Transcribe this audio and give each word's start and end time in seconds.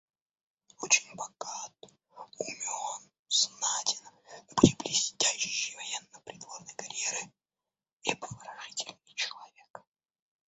Очень 0.79 1.13
богат, 1.15 1.73
умен, 2.39 3.01
знатен, 3.29 4.03
на 4.03 4.41
пути 4.55 4.75
блестящей 4.79 5.75
военно-придворной 5.75 6.73
карьеры 6.73 7.31
и 8.05 8.11
обворожительный 8.13 9.13
человек. 9.15 9.83